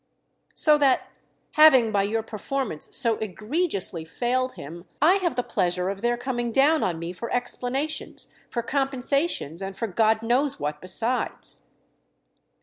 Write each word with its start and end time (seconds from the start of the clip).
—so 0.55 0.79
that, 0.79 1.09
having 1.51 1.91
by 1.91 2.01
your 2.01 2.23
performance 2.23 2.87
so 2.89 3.17
egregiously 3.17 4.03
failed 4.03 4.53
him, 4.53 4.85
I 4.99 5.17
have 5.17 5.35
the 5.35 5.43
pleasure 5.43 5.89
of 5.89 6.01
their 6.01 6.17
coming 6.17 6.51
down 6.51 6.81
on 6.81 6.97
me 6.97 7.13
for 7.13 7.31
explanations, 7.31 8.33
for 8.49 8.63
compensations, 8.63 9.61
and 9.61 9.77
for 9.77 9.85
God 9.85 10.23
knows 10.23 10.59
what 10.59 10.81
besides." 10.81 11.59